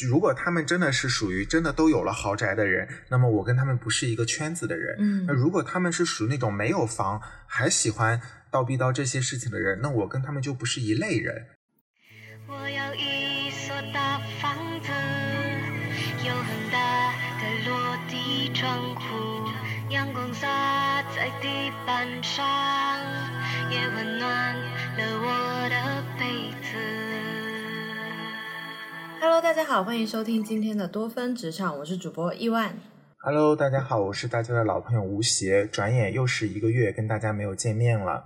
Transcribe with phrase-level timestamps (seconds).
[0.00, 4.96] 如果他们真的是属于真的都有了豪宅的人，那么我跟他们不是一个圈子的人。
[4.98, 8.20] 嗯那如果他们是属于那种没有房还喜欢
[8.50, 11.46] 叨逼叨这些事情的人，那我跟他们就不是一类人。
[12.46, 14.90] 我要一所大房子，
[16.26, 19.48] 有很大的落地窗户，
[19.90, 22.44] 阳光洒在地板上，
[23.70, 24.54] 也温暖
[24.98, 26.03] 了我的
[29.24, 32.78] Hello，大家好，欢迎收听今天的多芬职场，我是主播亿万。
[33.16, 35.66] Hello，大家好，我是大家的老朋友吴邪。
[35.66, 38.22] 转眼又是一个月，跟大家没有见面了。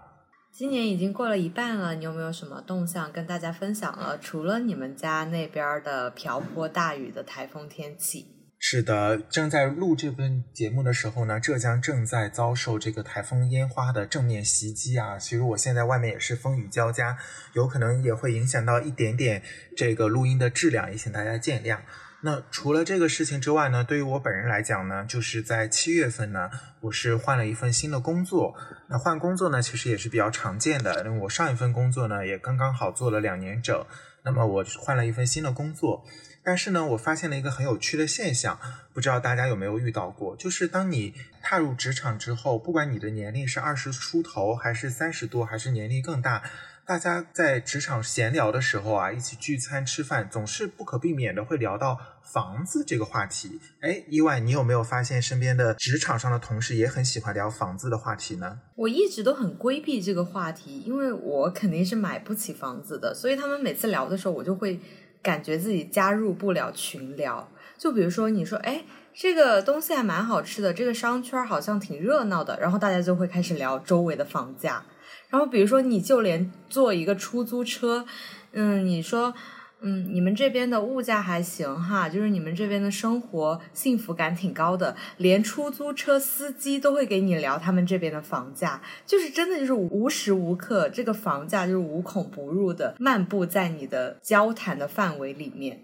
[0.51, 4.19] 今年已经过了一半了，你有没有什么动向跟大家分享了？
[4.19, 8.27] 除了你们家那边的瓢泼大雨的台风天气，
[8.71, 15.19] 是的，正在录这份节目的时候呢，浙江正在遭受这个台风烟花的正面袭击啊。
[15.19, 17.17] 其实我现在外面也是风雨交加，
[17.55, 19.43] 有可能也会影响到一点点
[19.75, 21.79] 这个录音的质量，也请大家见谅。
[22.21, 26.51] 那除了这个事情之外呢，对于我本人来讲呢，就是在七月份呢，
[26.83, 28.55] 我是换了一份新的工作。
[28.91, 31.03] 那换工作呢，其实也是比较常见的。
[31.07, 33.87] 因为我上一份工作呢，也刚刚好做了两年整。
[34.25, 36.05] 那么我换了一份新的工作，
[36.49, 38.59] 但是呢，我发现了一个很有趣的现象，
[38.95, 40.35] 不知道大家有没有遇到过？
[40.35, 46.43] 就是当你踏入职场之后，不管你的年龄是二十出头，还是三十多，还是年龄更大，
[46.87, 53.61] 大家在职场闲聊的时候啊，一起聚餐吃饭，总是不可避免的会聊到房子这个话题。
[53.83, 58.59] 哎，意外，你有没有发现身边的职场上的同事也很喜欢聊房子的话题呢？
[58.75, 64.81] 我一直都很规避这个话题，因为我肯定是买不起房子的，所以他们每次聊的时候，我就会
[65.22, 67.50] 感觉自己加入不了群聊。
[67.77, 74.84] 就比如说你说，哎，这个东西还蛮好吃的，这个商圈好像挺热闹的，然后大家就会开始聊周围的房价。
[75.28, 78.05] 然后比如说，你就连坐一个出租车，
[78.52, 79.34] 嗯，你说。
[79.81, 95.81] 嗯，你们这边的物价还行哈，就是你们这边的生活幸福感挺高的，连出租车司机都会给你聊他们这边的房价，就是真的就是无时无刻这个房价就是无孔不入的漫步在你的交谈的范围里面。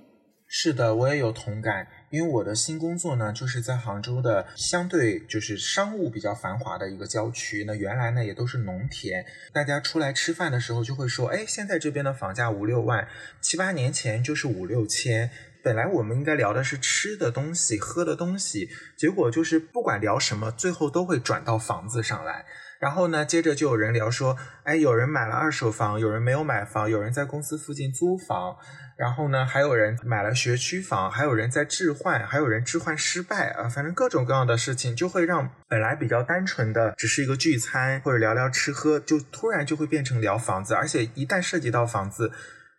[0.46, 7.64] 是的，我也有同感，因为我的新工作呢，就是在杭州的相对就是商务比较繁华的一个郊区。
[7.66, 13.08] 那原来呢也都是农田，大家出来吃饭的时候就会说，哎，现在这边的房价五六万，
[13.40, 15.28] 七八年前就是五六千。
[15.64, 22.44] 本来我们应该聊的是吃的东西、喝的东西，结果就是不管聊什么，最后都会转到房子上来。
[22.84, 28.58] 然后呢，接着就有人聊说，哎，有人买了二手房，有人没有买房，有人在公司附近租房。
[28.98, 42.32] 然后呢，还有人买了学区房，还有人在置换，还有人置换失败啊，反正各种各样的事情，就会让本来比较单纯的只是一个聚餐或者聊聊吃喝，就突然就会变成聊房子，而且一旦涉及到房子，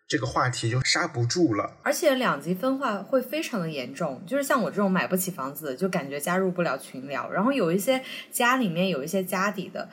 [0.08, 1.72] 这个话题就刹不住了。
[1.82, 9.88] 而且两极分化会非常的严重，就是像我这种买不起房子，就感觉加入不了群聊，然后有一些家里面有一些家底的。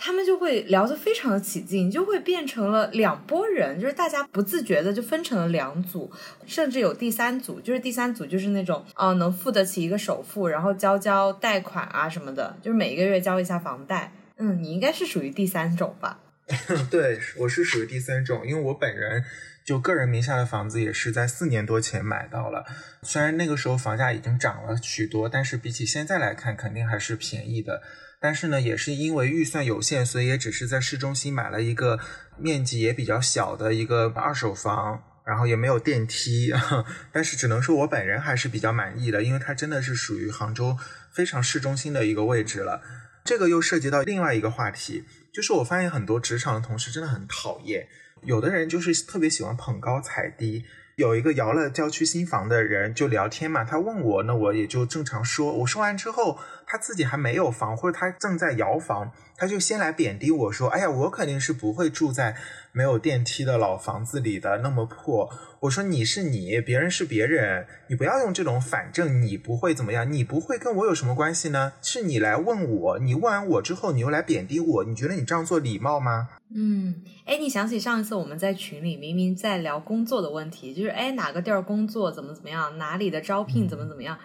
[0.00, 6.08] 他们就会聊得非常的起劲，就会变成了两拨人，就是大家不自觉的就分成了两组，
[6.46, 14.12] 甚至有第三组，就是第三组就是那种啊、能付得起一个首付，然后交交贷款啊什么的，就是每一个月交一下房贷。
[14.36, 16.20] 嗯，你应该是属于第三种吧？
[16.90, 19.24] 对，我是属于第三种，因为我本人
[19.64, 22.64] 就个人名下的房子也是在四年多前买到了，
[23.02, 27.82] 虽然那个时候房价已经涨了许多，但是比起现在来看，肯定还是便宜的。
[28.20, 32.00] 但是呢，也是因为预算有限，所以也只是在市中心买了一个
[32.38, 36.52] 面积也比较小的一个二手房，然后也没有电梯，
[37.12, 40.76] 但是只能说我本人还是比较满意的，因为它真的是属于杭州
[41.12, 42.82] 非常市中心的一个位置了。
[43.24, 47.86] 这个又涉及到另外一个话题，就是我发现很多职场的同事真的很讨厌，
[48.22, 50.64] 有的人就是特别喜欢捧高踩低。
[50.96, 55.52] 有一个摇了郊区新房的人就聊天嘛，他问我，那我也就正常说。
[55.58, 62.36] 我说完之后，他自己还没有房，或者他正在摇房，他就先来贬低我说：“哎呀，我肯定是不会住在
[62.72, 65.30] 没有电梯的老房子里的，那么破。”
[65.60, 71.72] 我说：“你是你，别人是别人，你不要用这种反正你不会怎么样，你不会跟我有什么关系呢？
[71.82, 84.18] 是你来问我，你问完我之后，你又来贬低我，你觉得你这样做礼貌吗？”嗯，哎，你想起上一次我们在群里明明在聊工作的问题，就是哎哪个地儿工作怎么怎么样，哪里的招聘怎么怎么样，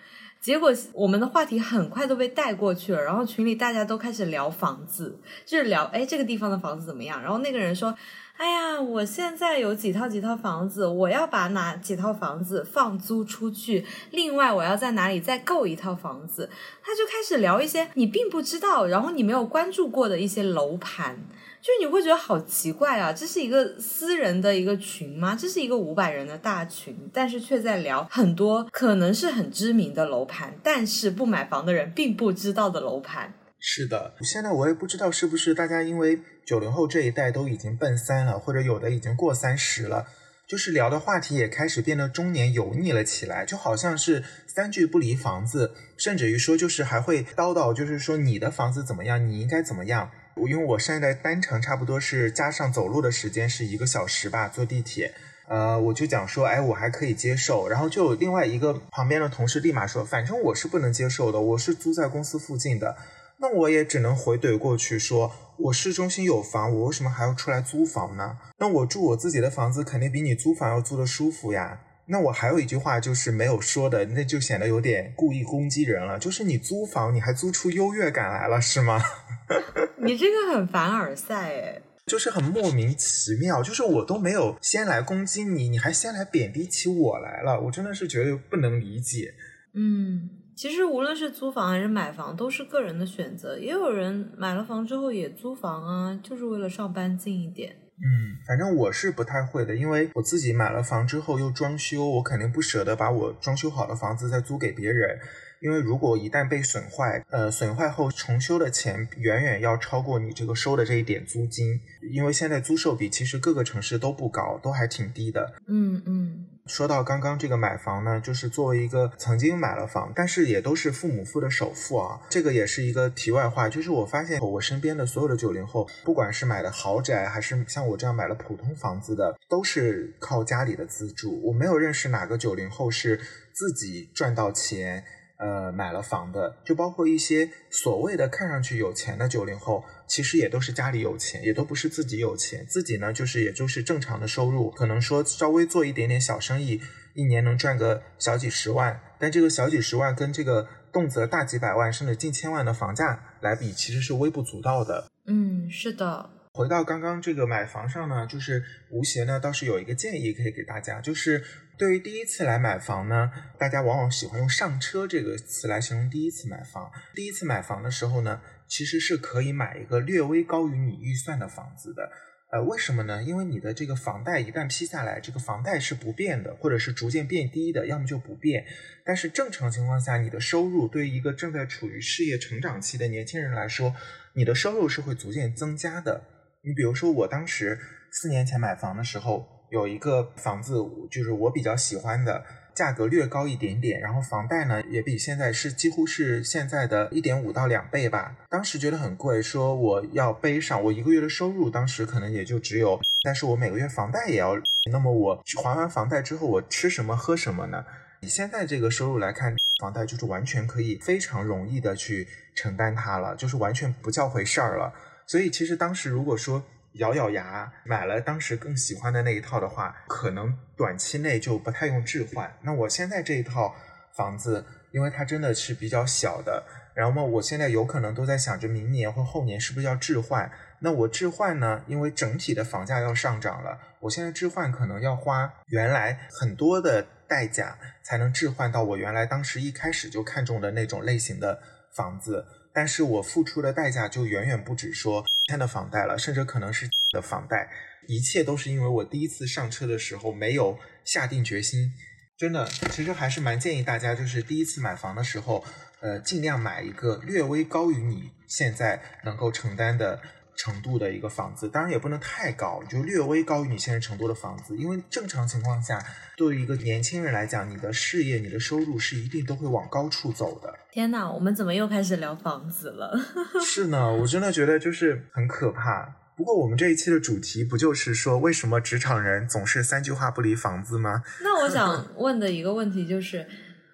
[0.44, 7.96] 结果我们的话题很快都被带过去了，然后群里大家都开始聊房子，就是聊哎这个地方的房子怎么样，然后那个人说。
[8.36, 16.50] 哎呀，我现在有几套几套房子，我要把哪几套房子放租出去，另外我要在哪里再购一套房子，
[16.82, 21.20] 他就开始聊一些你并不知道，然后你没有关注过的一些楼盘。
[21.64, 23.14] 就你会觉得好奇怪啊！
[23.14, 25.34] 这是一个私人的一个群吗？
[25.34, 33.34] 这是一个五百人的大群，但是却在聊很多可能是很知名的楼盘，但是不买房的人并不知道的楼盘。
[33.60, 40.06] 是的，现在我也不知道是不是大家因为九零后这一代都已经奔三了，或者有的已经过三十了，
[40.46, 50.12] 就是聊的话题也开始变得中年油腻了起来，就好像是三句不离房子，甚至于说就是还会叨叨，就是说你的房子怎么样，你应该怎么样。
[50.36, 55.14] 因为我现在单程差不多是加上走路的时间是一个小时吧，坐地铁，
[55.48, 57.68] 呃，我就讲说，哎，我还可以接受。
[57.68, 62.98] 然后就有另外一个旁边的同事立马说，反正我是不能接受的，我是租在公司附近的，
[63.38, 68.38] 那我也只能回怼过去说，我市中心有房，我为什么还要出来租房呢？
[68.58, 71.80] 那我住我自己的房子，肯定比你租房要租的舒服呀。
[72.08, 79.02] 那我还有一句话就是没有说的，那就显得有点故意攻击人了，就是你租房你还租出优越感来了是吗？
[80.04, 89.34] 你这个很凡尔赛哎，就是很莫名其妙，就是我都没有先来攻击你，你还先来贬低起我来了，我真的是觉得不能理解。
[89.74, 97.76] 嗯，其实无论是租房还是买房，都是个人的选择，也有人买了房之后也租房啊，就是为了上班近一点。
[97.96, 105.18] 嗯，反正我是不太会的，因为我自己买了房之后又装修，我肯定不舍得把我装修好的房子再租给别人。
[105.64, 111.80] 因为如果一旦被损坏，呃，损坏后重修的钱远远要超过你这个收的这一点租金。
[112.12, 115.54] 因为现在租售比其实各个城市都不高，都还挺低的。
[115.68, 116.48] 嗯嗯。
[116.66, 123.70] 说到刚刚这个买房呢，就是作为一个曾经买了房，但是也都是父母付的首付啊，这个也是一个题外话。
[123.70, 131.42] 就是我发现我身边的所有的九零后，不管是买的豪宅，还是像我这样买了普通房子的，都是靠家里的资助。
[131.46, 133.18] 我没有认识哪个九零后是
[133.54, 135.06] 自己赚到钱。
[135.44, 142.66] 呃，买了房的，就包括一些所谓的看上去有钱的九零后，其实也都是家里有钱，也都不是自己有钱。
[142.66, 146.80] 自己呢，就是也就是正常的收入，可能说稍微做一点点小生意，
[147.14, 149.02] 一年能赚个小几十万。
[149.20, 155.08] 但这个小几十万跟这个动辄大几百万甚至近千万的房价来比，其实是微不足道的。
[155.28, 156.30] 嗯，是的。
[156.56, 161.44] 回到刚刚这个买房上呢，就是吴邪呢倒是有一个建议可以给大家，就是
[161.80, 166.92] 对于第一次来买房呢，大家往往喜欢用“上车”这个词来形容第一次买房。
[167.16, 172.12] 第一次买房的时候呢，其实是可以买一个略微高于你预算的房子的。
[172.52, 173.24] 呃，为什么呢？
[173.24, 178.64] 因为你的这个房贷一旦批下来，这个房贷是不变的，或者是逐渐变低的，要么就不变。
[179.04, 183.96] 但是正常情况下，你的收入对于一个正在处于事业成长期的年轻人来说，
[184.34, 186.26] 你的收入是会逐渐增加的。
[186.66, 187.78] 你比如说，我当时
[188.10, 190.76] 四年前买房的时候，有一个房子，
[191.12, 198.38] 就是我比较喜欢的，价格略高一点点，然后房贷呢也比现在是几乎是现在的一点五到两倍吧。
[198.50, 204.56] 当时觉得很贵，说我要背上，我一个月的收入当时可能也就只有，但是我每个月房贷也要，
[204.90, 207.84] 那么我还完房贷之后，我吃什么喝什么呢？
[208.22, 212.26] 以现在这个收入来看，房贷就是完全可以非常容易的去
[212.56, 214.94] 承担它了，就是完全不叫回事儿了。
[215.26, 222.56] 所以其实当时如果说咬咬牙买了当时更喜欢的那一套的话，可能短期内就不太用置换。
[222.62, 223.76] 那我现在这一套
[224.16, 230.52] 房子，因为它真的是比较小的，然后我现在有可能都在想着明年或后年是不是要置换。
[230.80, 231.84] 那我置换呢？
[231.88, 241.60] 因为整体的房价要上涨了，我现在置换可能要花原来很多的代价才能置换到我原来当时一开始就看中的那种类型的
[241.96, 242.46] 房子。
[242.74, 247.70] 但是我付出的代价就远远不止说天的房贷了，甚至可能是的房贷，
[248.08, 251.94] 一切都是因为我第一次上车的时候没有下定决心。
[252.38, 255.64] 真的，其实还是蛮建议大家，就是第一次买房的时候，
[256.02, 260.20] 呃，尽量买一个略微高于你现在能够承担的。
[260.56, 266.04] 程度的一个房子，当然也不能太高，就略微高于你现在程度的房子，因为正常情况下，
[266.38, 270.74] 对于一个年轻人来讲，你的事业、你的收入是一定都会往高处走的。
[270.92, 273.20] 天哪，我们怎么又开始聊房子了？
[273.66, 276.16] 是呢，我真的觉得就是很可怕。
[276.36, 281.24] 不过我们这一期的主题不就是说，为什么职场人总是三句话不离房子吗？
[281.42, 283.48] 那我想 问的一个问题就是。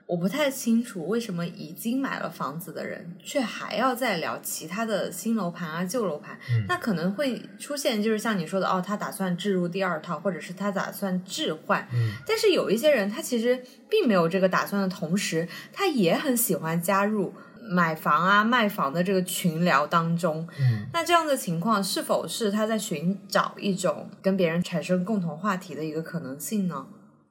[0.10, 6.36] 我不太清楚为什么已经买了房子的人，却还要再聊其他的新楼盘啊、旧楼盘。
[6.68, 11.88] 那可能会出现，就是像你说的，哦，他打算置入第二套，或者是他打算置换。
[12.26, 20.48] 但是有一些人，他其实并没有这个打算的同时，他也很喜欢加入买房啊、卖房的这个群聊当中。
[20.92, 26.88] 那这样的情况，是否是他在寻找一种跟别人产生共同话题的一个可能性呢？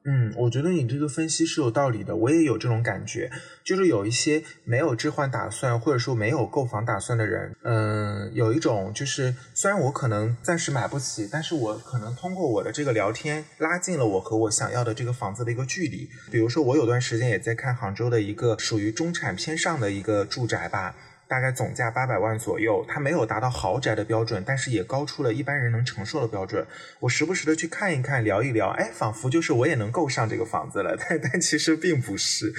[0.09, 3.29] 嗯，我觉得你这个分析是有道理的，我也有这种感觉，
[3.63, 16.09] 就是有一些没有置换打算或者说没有购房打算的人，嗯，有一种就是虽然我可能暂时买不起，但是我可能通过我的这个聊天拉近了我和我想要的这个房子的一个距离。
[16.31, 20.95] 比如说，我有段时间也在看杭州的一个属于中产偏上的一个住宅吧。
[21.29, 26.65] 大概总价八百万左右，它没有达到豪宅的标准，但是也高出了一般人能承受的标准。
[27.01, 30.97] 我时不时的去看一看，聊一聊，哎，仿佛就是我也能够上这个房子了。
[30.97, 32.51] 但但其实并不是。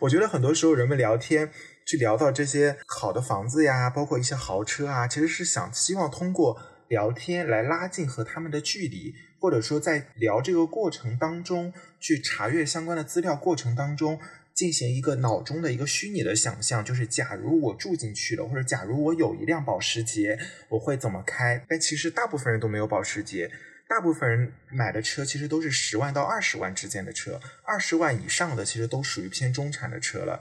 [0.00, 1.50] 我觉得很多时候人们聊天，
[1.86, 14.20] 去聊到这些好的房子呀，包括一些豪车啊，其实是想希望通过聊天来拉近和他们的距离，或者说在聊这个过程当中，去查阅相关的资料过程当中。
[14.58, 20.36] 进行一个脑中的一个虚拟的想象，就是假如我住进去了，或者假如我有一辆保时捷，
[20.70, 21.64] 我会怎么开？
[21.68, 23.52] 但其实大部分人都没有保时捷，
[23.88, 30.40] 大部分人买的车其实都是十万到二十万之间的车，二十万以上的其实都属于偏中产的车了。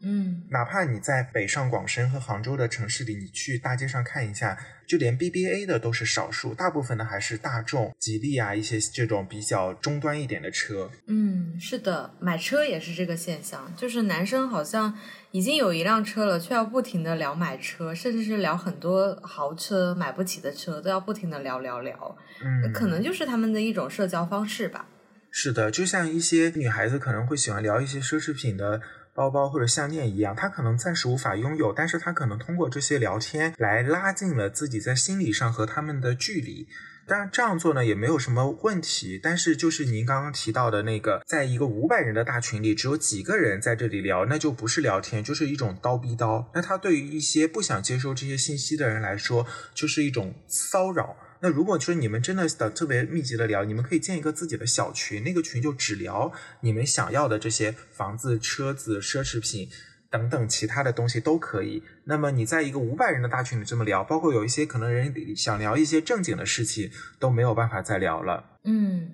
[0.00, 4.58] 嗯，哪怕你在北上广深和杭州的城市里，你去大街上看一下，
[4.88, 10.90] 就连 BBA 的都是少数，大部分的还是大众、吉利啊一些这种比较中端一点的车。
[11.06, 14.98] 嗯，是的，买车也是这个现象，就是男生好像
[15.30, 22.16] 已经有一辆车了，却要不停的聊买车，甚至是聊很多豪车、买不起的车，都要不停的聊聊聊。
[22.42, 24.88] 嗯，可能就是他们的一种社交方式吧。
[25.30, 28.80] 是的，就像一些女孩子可能会喜欢聊一些奢侈品的。
[29.18, 36.68] 包包或者项链一样，他可能暂时无法拥有，但是他可能通过这些聊天来拉近了自己在心理上和他们的距离。
[37.04, 46.48] 当然这样做呢也没有什么问题，但是就是您刚刚提到的那个，在一个五百人的大群里，只有几个人在这里聊，那就不是聊天，就是一种刀逼刀。
[46.54, 49.44] 那他对于一些不想接收这些信息的人来说，
[49.74, 51.16] 就是一种骚扰。
[51.40, 59.68] 那如果说你们真的的特别密集的聊，你们可以建一个自己的小群，那个群就只聊你们想要的这些房子、车子、奢侈品
[60.10, 61.82] 等等其他的东西都可以。
[62.04, 68.58] 那么你在一个五百人的大群里这么聊，包括有一些可能人想聊一些正经的事情，都没有办法再聊了。
[68.64, 69.10] 嗯。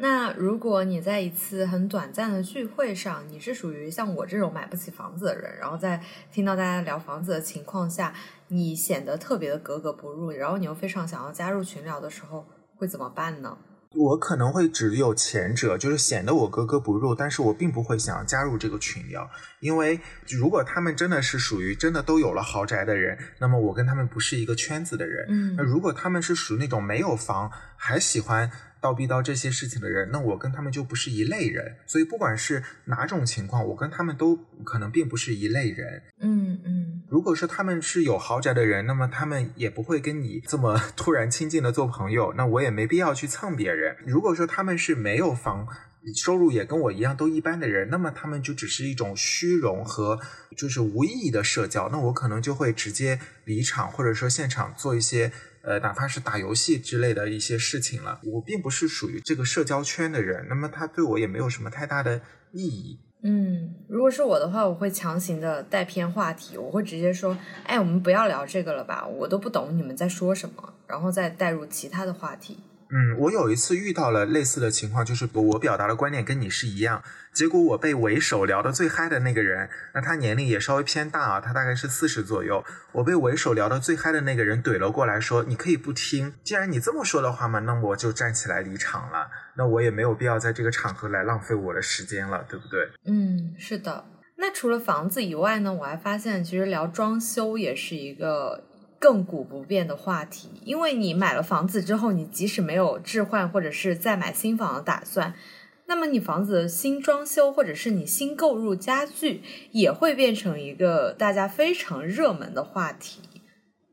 [0.00, 6.00] 那如果你在一次很短暂的聚会上，你是属于像我这种买不起房子的人，然后在
[6.30, 8.14] 听到大家聊房子的情况下，
[8.46, 13.58] 你显得特别的格格不入，然后你又非常想要加入群聊的时候，会怎么办呢？
[13.94, 19.30] 我可能会只有前者，就是显得我格格不入，但是我并不会想要加入这个群聊，
[19.60, 25.26] 因为如果他们真的是属于真的都有了豪宅的人，那么我跟他们不是一个圈子的人。
[25.28, 28.50] 嗯，那如果他们是属于那种没有房还喜欢。
[28.80, 31.78] 倒逼到这些事情的人，那我跟他们就不是一类人。
[31.84, 36.00] 所以不管是哪种情况，我跟他们都可能并不是一类人。
[36.20, 36.97] 嗯嗯。
[37.08, 42.34] 如果说他们是有豪宅的人，那么他们也不会跟你这么 突然亲近的做朋友。
[42.36, 43.96] 那我也没必要去蹭别人。
[44.06, 45.66] 如果说他们是没有房，
[46.14, 50.20] 收入也跟我一样都一般的人，那么他们就只是一种虚荣和
[50.56, 51.88] 就是无意义的社交。
[51.90, 55.32] 那我可能就会直接离场，或者说现场做一些。
[55.60, 62.22] 呃，哪怕是打游戏之类的一些事情了，我并不是属于这个社交圈的人，那么他对我也没有什么太大的
[62.52, 63.00] 意义。
[63.22, 72.58] 嗯，如果是我的话，我会强行的带偏话题，我会直接说，哎，我们不要聊这个了吧，我都不懂你们在说什么，然后再带入其他的话题。
[72.90, 77.02] 嗯，我有一次遇到了类似的情况，就是我表达的观点跟你是一样，
[77.34, 82.64] 结果我被为首聊的最嗨的那个人，那他年龄也稍微偏大啊，他大概是四十左右。
[82.92, 89.28] 我被为首聊的最嗨的那个人怼了过来，说：“你可以不听，既然你这么说的话嘛，那我就站起来离场了。
[89.56, 94.06] 那我也没有必要在这个场合来浪费我的时间了，对不对？”嗯，是的。
[94.36, 98.64] 那除了房子以外呢，我还发现其实聊装修也是一个。
[99.00, 105.34] 亘古不变的话题，因为你买了房子之后，你即使没有置换或者是再买新房的打算，
[105.86, 113.20] 那么你房子的新装修或者是你新购入家具，也会变成一个大家非常热门的话题。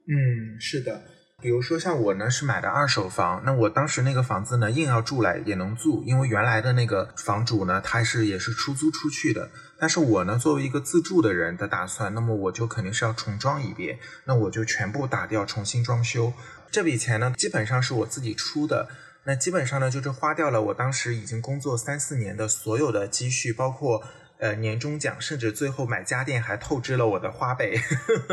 [0.07, 1.14] 嗯，是的。
[1.45, 16.33] 比如说像我呢是买的二手房，那我当时那个房子呢硬要住来也能住，因为原来的那个房主呢他是也是出租出去的，但是我呢作为一个自住的人的打算，那么我就肯定是要重装一遍，那我就全部打掉重新装修，
[16.71, 18.89] 这笔钱呢基本上是我自己出的，
[19.25, 24.03] 那基本上呢就是花掉了我当时已经工作三四年的所有的积蓄，包括。
[24.37, 27.81] 呃，年终奖，甚至最后买家电还透支了我的花呗，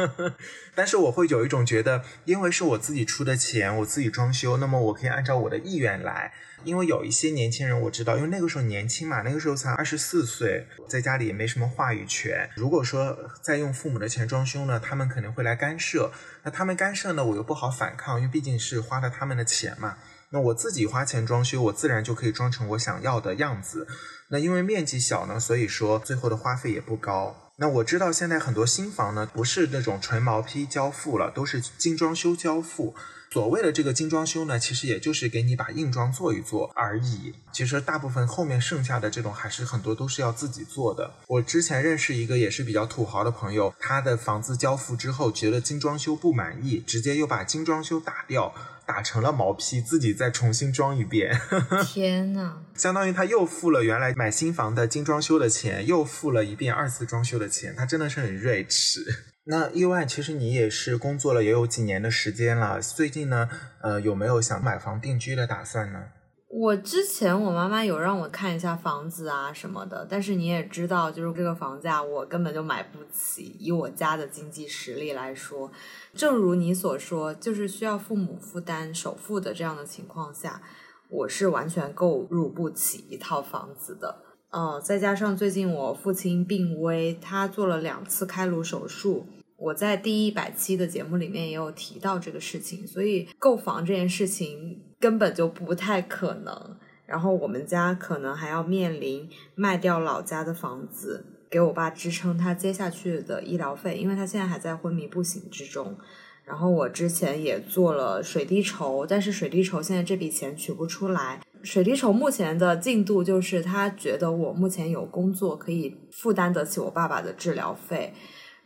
[0.75, 6.32] 但是我会有一种觉得，因为是我自己出的钱，我自己装修，那么我可以按照我的意愿来。
[6.64, 12.49] 因为有一些年轻人我知道，因为那个时候年轻嘛，那个时候才二十四岁，在家里也没什么话语权。
[12.54, 16.12] 如果说再用父母的钱装修呢，他们肯定会来干涉。
[16.44, 19.99] 那他们干涉呢，我又不好反抗，因为毕竟是花了他们的钱嘛。
[20.33, 23.87] 那我自己花钱装修，我自然就可以装成我想要的样子。
[24.29, 27.53] 那因为面积小呢，所以说最后的花费也不高。
[27.57, 32.95] 那我知道现在很多新房呢，不是那种纯毛坯交付了，都是精装修交付。
[33.33, 37.33] 所谓的这个精装修呢，其实也就是给你把硬装做一做而已。
[37.51, 41.15] 其实大部分后面剩下的这种还是很多都是要自己做的。
[41.29, 51.41] 我之前认识一个也是比较土豪的朋友，他的房子交付之后觉得精装修不满意，直接又把精装修打掉，打成了毛坯，自己再重新装一遍。
[51.87, 59.32] 天呐，相当于他又付了原来买新房的精装修的钱，又付了一遍二次装修的钱，他真的是很睿智。
[59.45, 62.81] 那意外，其实你也是工作了也有几年的时间了。
[62.81, 63.49] 最近呢，
[63.83, 66.05] 呃，有没有想买房定居的打算呢？
[66.49, 73.57] 我之前我妈妈有让我看一下房子啊什么的，但是你也知道，就是这个房价我根本就买不起。
[73.59, 75.73] 以我家的经济实力来说，
[76.15, 80.63] 正如你所说，就是需要父母负担首付的这样的情况下，
[81.09, 84.15] 我是完全购入不起一套房子的。
[84.52, 89.26] 哦，再加上最近我父亲病危，他做了两次开颅手术。
[89.56, 96.76] 我在第一百期的节目里面也有提到这个事情，所以购房这件事情根本就不太可能。
[97.06, 105.97] 然后我们家可能还要面临卖掉老家的房子，给我爸支撑他接下去的医疗费，因为他现在还在昏迷不醒之中。
[106.44, 111.40] 然后我之前也做了水滴筹，但是水滴筹现在这笔钱取不出来。
[111.62, 118.12] 水滴筹目前的进度就是他觉得我目前有工作可以负担得起我爸爸的治疗费，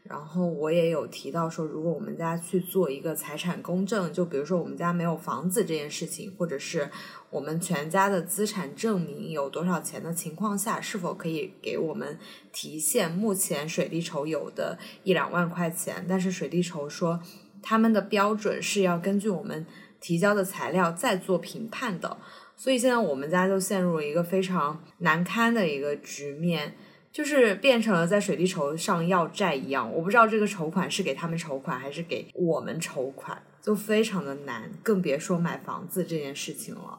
[0.03, 6.89] 然后我也有提到说，如果我们家去做一个财产公证，就比如说我们家没有房子这件事情，或者是
[7.29, 12.19] 我们全家的资产证明有多少钱的情况下，是否可以给我们
[12.51, 16.07] 提现目前水滴筹有的一两万块钱？
[16.09, 17.21] 但是水滴筹说
[17.63, 19.67] 他们的标准是要根据我们
[20.01, 22.17] 提交的材料再做评判的。
[22.57, 26.75] 所以现在我们家就陷入了一个非常难堪的一个局面，
[27.13, 29.93] 就是变成了在水滴筹上要债一样。
[29.93, 36.99] 我不知道这个筹款是给他们筹款还是给我们筹款，就非常的难，更别说买房子这件事情了。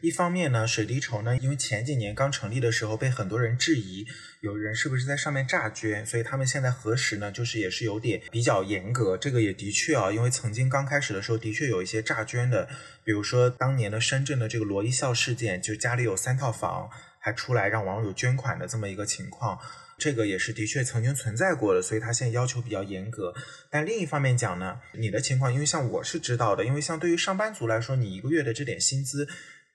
[0.00, 4.06] 一方面呢，水滴筹呢，因为前几年刚成立的时候被很多人质疑，
[4.40, 9.18] 有人是不是在上面诈捐，所以他们现在核实呢，就是也是有点比较严格。
[9.18, 12.66] 这个也的确啊，因为曾经刚开始的时候，的确有一些诈捐的，
[13.04, 19.58] 比如说当年的深圳的这个罗一笑事件，就家里有三套房，还出来让网友捐款的这么一个情况，
[19.98, 23.34] 这个也是的确曾经存在过的，所以他现在要求比较严格。
[23.70, 29.28] 但另一方面讲呢，你的情况，因为像我是知道的，因为像对于上班族来说，你一个月的这点薪资。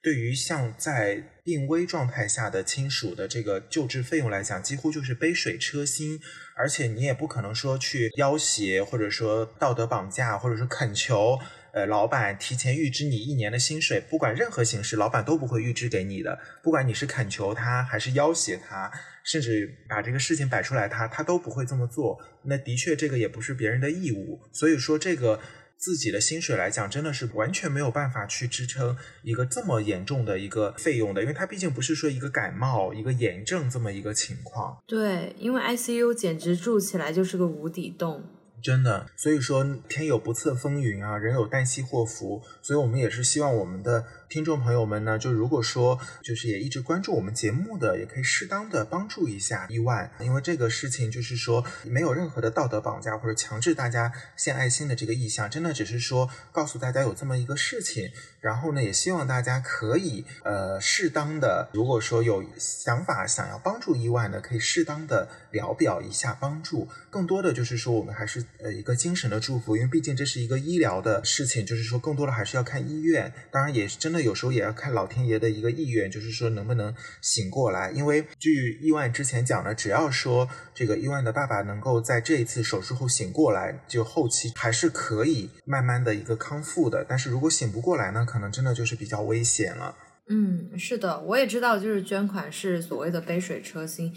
[0.06, 6.20] 对于像在病危状态下的亲属的这个救治费用来讲，几乎就是杯水车薪，
[6.54, 11.36] 而且你也不可能说去要挟，或者说道德绑架，或者说恳求，
[11.72, 16.38] 呃，老板提前预支你一年的薪水，不管任何形式，老板都不会预支给你的。
[16.62, 18.88] 不管你是恳求他，还是要挟他，
[19.24, 22.20] 甚至把这个事情摆出来，他他都不会这么做。
[22.44, 24.40] 那的确，这个也不是别人的义务。
[24.52, 25.40] 所以说这个。
[25.86, 34.76] 自己的薪水来讲，真的是完全没有办法去支撑一个这么严重的一个费用的，因为它毕竟不是说一个感冒、一个炎症这么一个情况。
[34.84, 38.20] 对，因为 ICU 简直住起来就是个无底洞。
[38.60, 44.04] 真的，所以说天有不测风云啊，人有旦夕祸福，所以我们也是希望我们的。
[44.28, 58.10] 听众朋友们呢，就如果说就是也一直关注我们节目的，也可以适当的帮助一下伊万，因为这个事情就是说没有任何的道德绑架或者强制大家献爱心的这个意向，真的只是说告诉大家有这么一个事情，
[58.40, 74.15] 然后呢，也希望大家可以呃适当的，如果说有想法想要帮助伊万的，可以适当的聊表一下帮助，更多的就是说我们还是呃一个精神的祝福，因为毕竟这是一个医疗的事情，就是说更多的还是要看医院，当然也是真的。
[74.16, 77.90] 那有时候也要看老天爷的一个意愿，就是说能不能醒过来。
[77.90, 87.04] 因为据伊万之前讲的，只要说这个伊万的爸爸能够在这一次手术后醒过来，就后期还是可以慢慢的一个康复的。
[87.06, 89.94] 但是如果醒不过来呢，可能真的就是比较危险了。
[90.30, 94.10] 嗯，是的，我也知道，就是捐款是所谓的杯水车薪。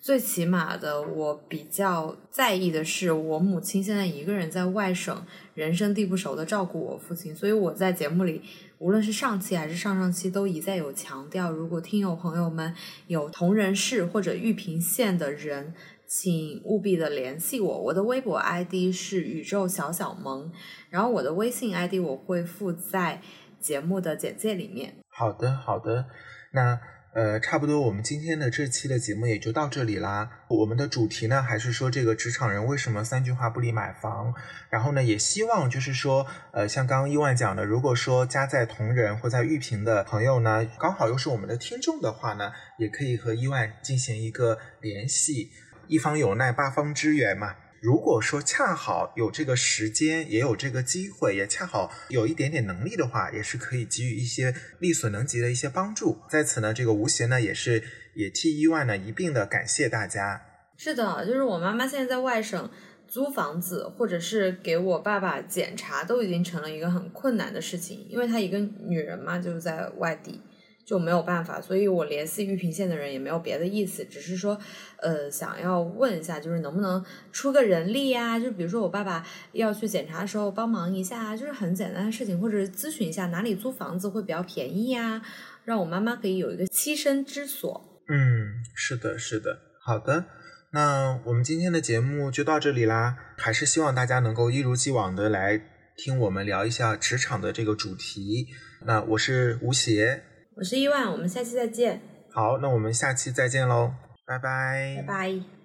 [0.00, 8.40] 最起码的，我比较在意的是，我母亲现在一个人在外省，人生地不熟的照顾我父亲，所以我在节目里，
[8.78, 12.74] 无论是上期还是上上期，都一再有强调，如果听友朋友们
[13.06, 15.74] 有同人市或者玉屏县的人，
[16.06, 20.50] 请务必的联系我，我的微博 ID 是宇宙小小萌，
[20.90, 23.20] 然后我的微信 ID 我会附在
[23.60, 24.94] 节目的简介里面。
[25.10, 26.06] 好的，好的，
[26.52, 26.78] 那。
[27.18, 30.30] 呃，差不多，我们今天的这期的节目也就到这里啦。
[30.46, 34.32] 我们的主题呢，还是说这个职场人为什么三句话不离买房。
[34.70, 45.50] 然后呢，也希望就是说，呃，像刚刚伊万讲的，如果说家在同仁或在玉屏的朋友呢，刚好又是我们的听众的话呢，也可以和伊万进行一个联系。
[45.88, 47.56] 一方有难，八方支援嘛。
[47.80, 56.18] 如果说恰好有这个时间，也有这个机会，也恰好有一点点能力的话，也是可以给予一些力所能及的一些帮助。
[56.28, 57.82] 在此呢，这个吴邪呢也是
[58.14, 60.42] 也替意外呢一并的感谢大家。
[60.76, 62.70] 是的，就是我妈妈现在在外省
[63.06, 70.40] 租房子，或者是给我爸爸检查，都已经成了一个很困难的事情，因为她一个女人嘛，就是在外地。
[70.88, 74.58] 就没有办法，所以我联系玉屏县的人也没有别的意思，只是说，
[75.02, 78.38] 呃，想要问一下，就是能不能出个人力呀？
[78.38, 79.22] 就比如说我爸爸
[79.52, 85.20] 要去检查的时候帮忙一下，就是很简单的事情，或者咨询一下哪里租房子会比较便宜呀，
[85.66, 88.00] 让我妈妈可以有一个栖身之所。
[88.08, 90.24] 嗯，是的，是的，好的，
[90.72, 95.60] 那我们今天的节目就到这里啦，还是希望大家能够一如既往的来
[95.98, 98.46] 听我们聊一下职场的这个主题。
[98.86, 100.22] 那我是吴邪。
[100.58, 102.00] 我是伊万，我们下期再见。
[102.32, 103.92] 好，那我们下期再见喽，
[104.26, 105.57] 拜拜，拜拜。